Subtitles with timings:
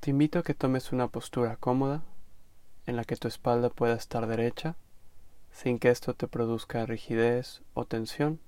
[0.00, 2.00] Te invito a que tomes una postura cómoda
[2.86, 4.74] en la que tu espalda pueda estar derecha
[5.52, 8.40] sin que esto te produzca rigidez o tensión.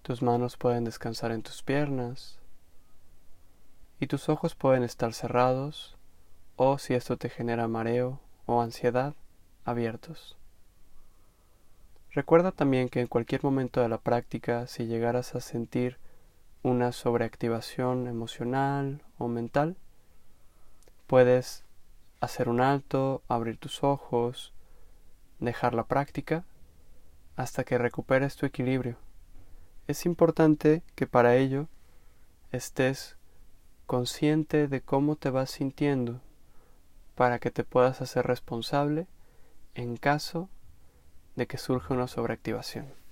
[0.00, 2.38] Tus manos pueden descansar en tus piernas
[4.00, 5.98] y tus ojos pueden estar cerrados
[6.56, 9.12] o si esto te genera mareo o ansiedad,
[9.66, 10.38] abiertos.
[12.12, 15.98] Recuerda también que en cualquier momento de la práctica, si llegaras a sentir
[16.64, 19.76] una sobreactivación emocional o mental,
[21.06, 21.62] puedes
[22.20, 24.54] hacer un alto, abrir tus ojos,
[25.40, 26.46] dejar la práctica
[27.36, 28.96] hasta que recuperes tu equilibrio.
[29.88, 31.68] Es importante que para ello
[32.50, 33.18] estés
[33.84, 36.22] consciente de cómo te vas sintiendo
[37.14, 39.06] para que te puedas hacer responsable
[39.74, 40.48] en caso
[41.36, 43.03] de que surja una sobreactivación.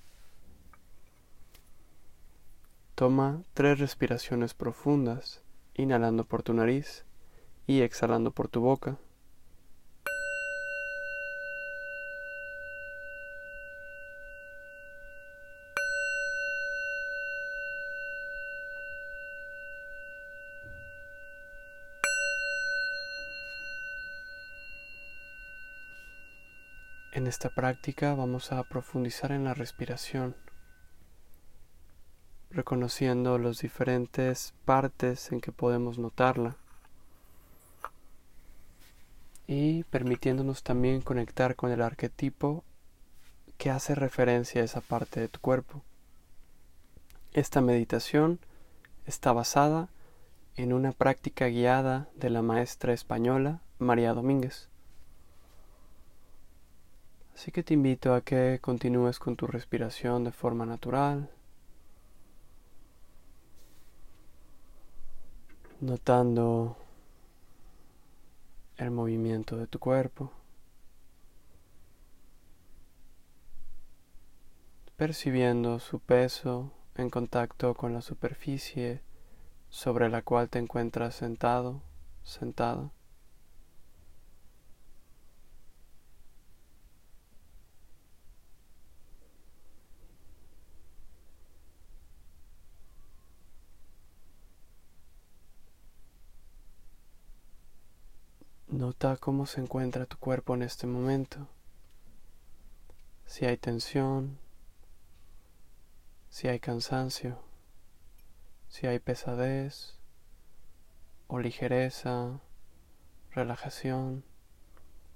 [2.94, 5.42] Toma tres respiraciones profundas,
[5.74, 7.06] inhalando por tu nariz
[7.66, 8.98] y exhalando por tu boca.
[27.12, 30.36] En esta práctica vamos a profundizar en la respiración
[32.52, 36.56] reconociendo las diferentes partes en que podemos notarla
[39.46, 42.64] y permitiéndonos también conectar con el arquetipo
[43.58, 45.82] que hace referencia a esa parte de tu cuerpo.
[47.32, 48.38] Esta meditación
[49.06, 49.88] está basada
[50.56, 54.68] en una práctica guiada de la maestra española María Domínguez.
[57.34, 61.30] Así que te invito a que continúes con tu respiración de forma natural,
[65.82, 66.76] notando
[68.76, 70.30] el movimiento de tu cuerpo,
[74.96, 79.02] percibiendo su peso en contacto con la superficie
[79.70, 81.82] sobre la cual te encuentras sentado,
[82.22, 82.92] sentada.
[98.82, 101.46] Nota cómo se encuentra tu cuerpo en este momento.
[103.26, 104.40] Si hay tensión,
[106.30, 107.38] si hay cansancio,
[108.66, 110.00] si hay pesadez
[111.28, 112.40] o ligereza,
[113.30, 114.24] relajación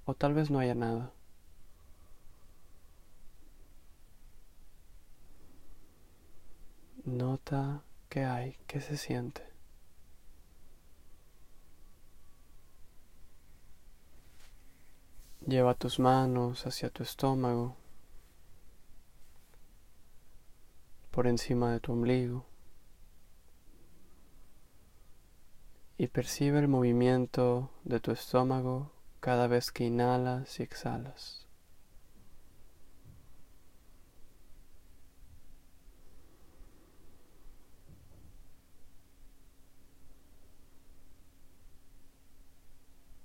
[0.05, 1.11] o tal vez no haya nada.
[7.03, 9.56] Nota qué hay, qué se siente.
[15.47, 17.77] Lleva tus manos hacia tu estómago,
[21.09, 22.45] por encima de tu ombligo,
[25.97, 28.91] y percibe el movimiento de tu estómago
[29.21, 31.47] cada vez que inhalas y exhalas.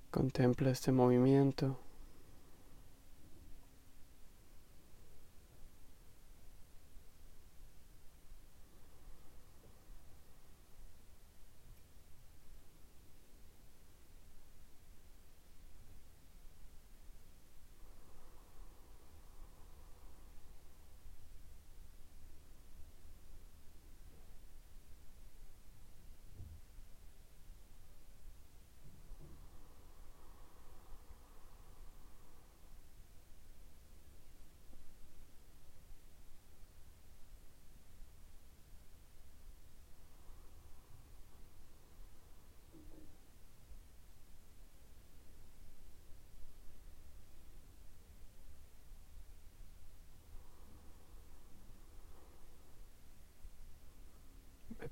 [0.09, 1.77] Contempla este movimiento.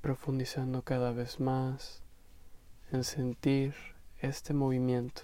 [0.02, 2.02] Profundizando cada vez más
[2.92, 3.76] en sentir
[4.20, 5.22] este movimiento.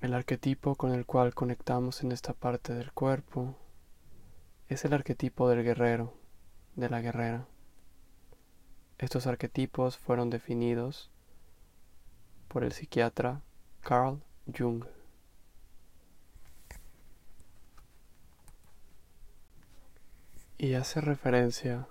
[0.00, 3.56] El arquetipo con el cual conectamos en esta parte del cuerpo
[4.68, 6.14] es el arquetipo del guerrero,
[6.76, 7.46] de la guerrera.
[8.98, 11.10] Estos arquetipos fueron definidos
[12.48, 13.42] por el psiquiatra
[13.80, 14.22] Carl
[14.56, 14.84] Jung.
[20.62, 21.88] Y hace referencia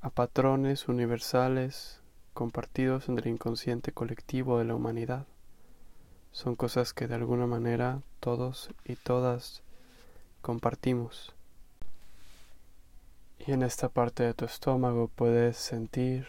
[0.00, 2.00] a patrones universales
[2.34, 5.26] compartidos en el inconsciente colectivo de la humanidad.
[6.32, 9.62] Son cosas que de alguna manera todos y todas
[10.40, 11.36] compartimos.
[13.46, 16.26] Y en esta parte de tu estómago puedes sentir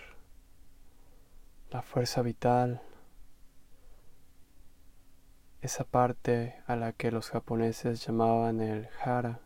[1.71, 2.79] la fuerza vital,
[5.63, 9.39] esa parte a la que los japoneses llamaban el hara,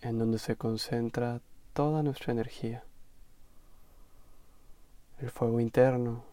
[0.00, 1.40] en donde se concentra
[1.72, 2.84] toda nuestra energía.
[5.18, 6.24] El fuego interno,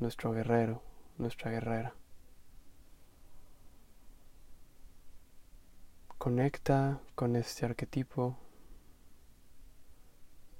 [0.00, 0.82] nuestro guerrero,
[1.18, 1.94] nuestra guerrera.
[6.18, 8.36] Conecta con este arquetipo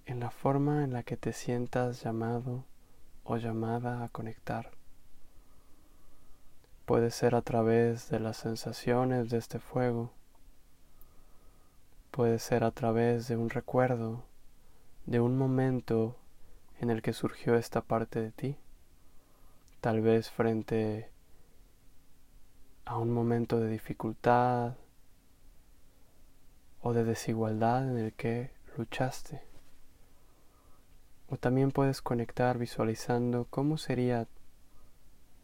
[0.07, 2.65] en la forma en la que te sientas llamado
[3.25, 4.71] o llamada a conectar.
[6.85, 10.13] Puede ser a través de las sensaciones de este fuego,
[12.15, 14.23] puede ser a través de un recuerdo,
[15.05, 16.17] de un momento
[16.79, 18.57] en el que surgió esta parte de ti,
[19.81, 21.11] tal vez frente
[22.85, 24.77] a un momento de dificultad
[26.83, 29.43] o de desigualdad en el que luchaste.
[31.29, 34.29] O también puedes conectar visualizando cómo sería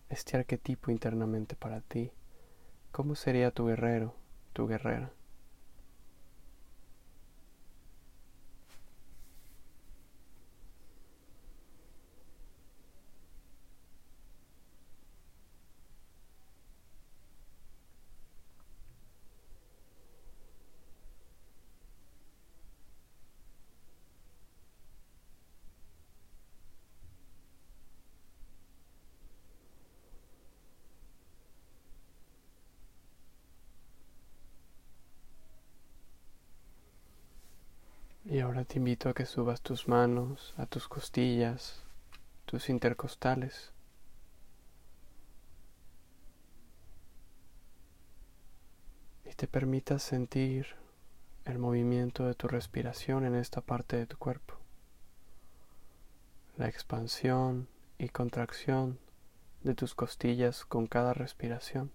[0.08, 2.12] este arquetipo internamente para ti,
[2.93, 4.14] cómo sería tu guerrero,
[4.52, 5.11] tu guerrera.
[38.31, 41.82] Y ahora te invito a que subas tus manos a tus costillas,
[42.44, 43.73] tus intercostales.
[49.25, 50.77] Y te permitas sentir
[51.44, 54.55] el movimiento de tu respiración en esta parte de tu cuerpo.
[56.56, 57.67] La expansión
[57.99, 59.00] y contracción
[59.65, 61.91] de tus costillas con cada respiración.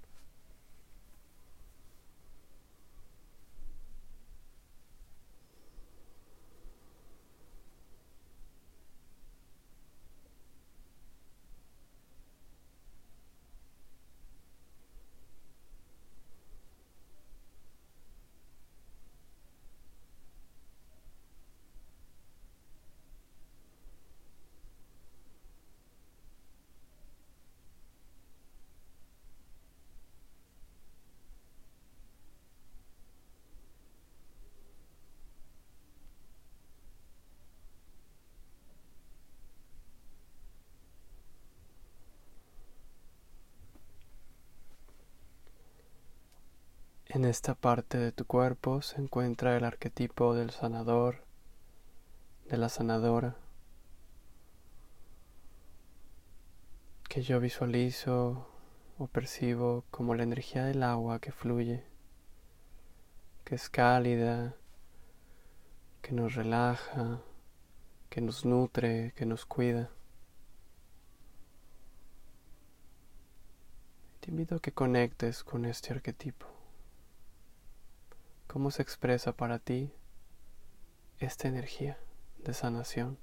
[47.16, 51.24] En esta parte de tu cuerpo se encuentra el arquetipo del sanador,
[52.50, 53.38] de la sanadora,
[57.08, 58.50] que yo visualizo
[58.98, 61.86] o percibo como la energía del agua que fluye,
[63.46, 64.58] que es cálida,
[66.02, 67.22] que nos relaja,
[68.10, 69.90] que nos nutre, que nos cuida.
[74.20, 76.55] Te invito a que conectes con este arquetipo.
[78.56, 79.92] ¿Cómo se expresa para ti
[81.20, 81.98] esta energía
[82.38, 83.18] de sanación?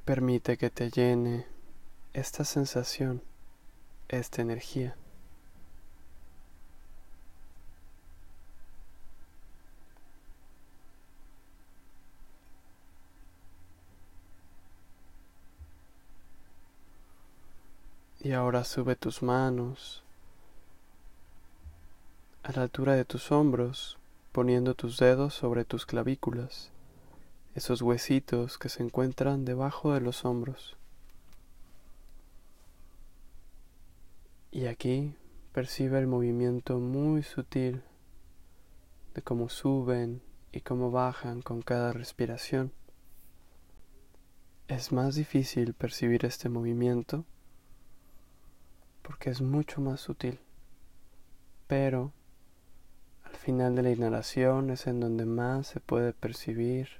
[0.00, 1.46] Permite que te llene
[2.12, 3.22] esta sensación,
[4.08, 4.96] esta energía.
[18.22, 20.02] Y ahora sube tus manos
[22.42, 23.98] a la altura de tus hombros,
[24.32, 26.70] poniendo tus dedos sobre tus clavículas
[27.54, 30.76] esos huesitos que se encuentran debajo de los hombros.
[34.52, 35.14] Y aquí
[35.52, 37.82] percibe el movimiento muy sutil
[39.14, 42.72] de cómo suben y cómo bajan con cada respiración.
[44.68, 47.24] Es más difícil percibir este movimiento
[49.02, 50.38] porque es mucho más sutil,
[51.66, 52.12] pero
[53.24, 56.99] al final de la inhalación es en donde más se puede percibir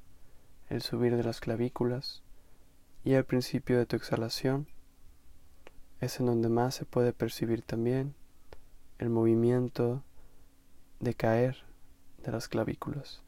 [0.70, 2.22] el subir de las clavículas
[3.04, 4.68] y al principio de tu exhalación
[6.00, 8.14] es en donde más se puede percibir también
[8.98, 10.02] el movimiento
[11.00, 11.64] de caer
[12.22, 13.22] de las clavículas.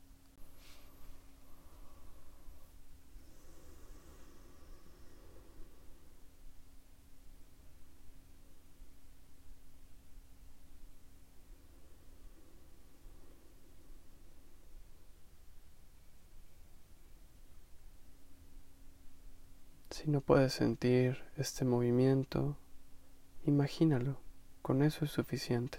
[20.02, 22.56] Si no puedes sentir este movimiento,
[23.44, 24.18] imagínalo,
[24.60, 25.78] con eso es suficiente.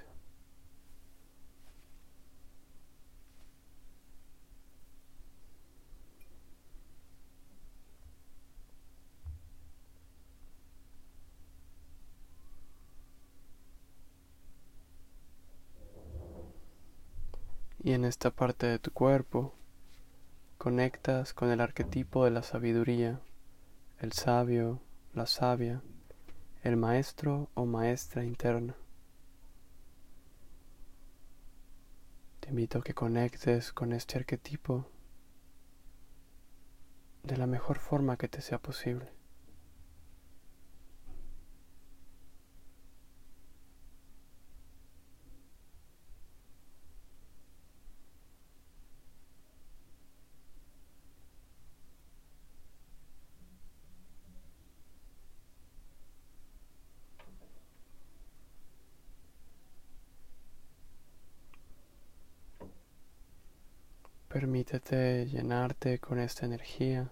[17.83, 19.53] Y en esta parte de tu cuerpo
[20.57, 23.19] conectas con el arquetipo de la sabiduría
[23.99, 24.81] el sabio,
[25.13, 25.81] la sabia,
[26.63, 28.75] el maestro o maestra interna.
[32.39, 34.87] Te invito a que conectes con este arquetipo
[37.23, 39.22] de la mejor forma que te sea posible.
[64.81, 67.11] Llenarte con esta energía,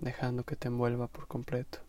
[0.00, 1.85] dejando que te envuelva por completo.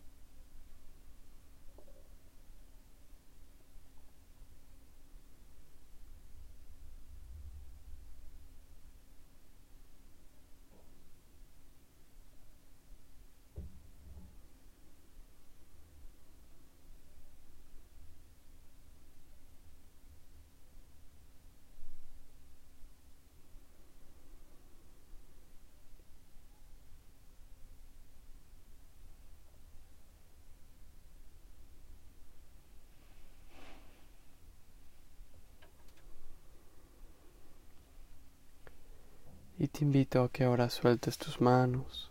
[39.72, 42.10] Te invito a que ahora sueltes tus manos.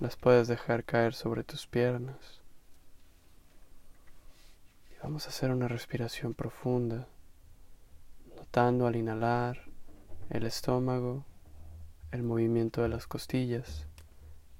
[0.00, 2.40] Las puedes dejar caer sobre tus piernas.
[4.90, 7.06] Y vamos a hacer una respiración profunda,
[8.36, 9.60] notando al inhalar
[10.30, 11.24] el estómago,
[12.12, 13.86] el movimiento de las costillas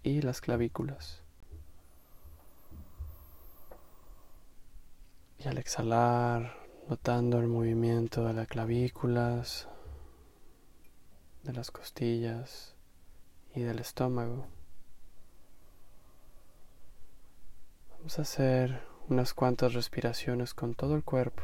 [0.02, 1.22] y las clavículas.
[5.38, 6.54] Y al exhalar,
[6.88, 9.68] notando el movimiento de las clavículas,
[11.42, 12.74] de las costillas
[13.54, 14.46] y del estómago.
[17.98, 21.42] Vamos a hacer unas cuantas respiraciones con todo el cuerpo,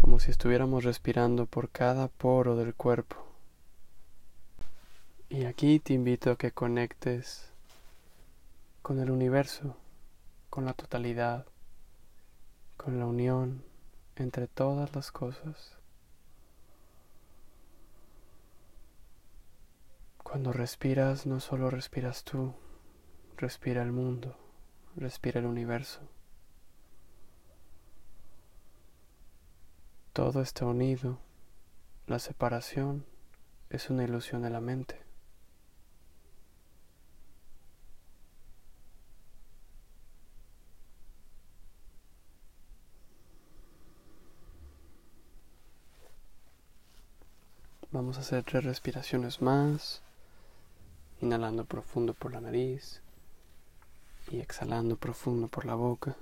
[0.00, 3.16] como si estuviéramos respirando por cada poro del cuerpo.
[5.28, 7.50] Y aquí te invito a que conectes
[8.82, 9.76] con el universo,
[10.50, 11.46] con la totalidad,
[12.76, 13.64] con la unión
[14.14, 15.75] entre todas las cosas.
[20.28, 22.52] Cuando respiras no solo respiras tú,
[23.36, 24.36] respira el mundo,
[24.96, 26.00] respira el universo.
[30.12, 31.20] Todo está unido.
[32.08, 33.06] La separación
[33.70, 35.00] es una ilusión de la mente.
[47.92, 50.02] Vamos a hacer tres respiraciones más
[51.20, 53.02] inhalando profundo por la nariz
[54.30, 56.16] y exhalando profundo por la boca.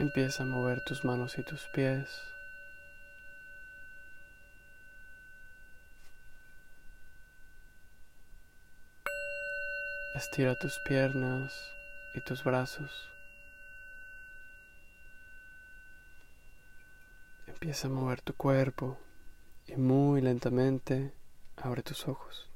[0.00, 2.08] Empieza a mover tus manos y tus pies.
[10.14, 11.52] Estira tus piernas
[12.14, 13.10] y tus brazos.
[17.46, 18.96] Empieza a mover tu cuerpo
[19.66, 21.12] y muy lentamente
[21.56, 22.49] abre tus ojos.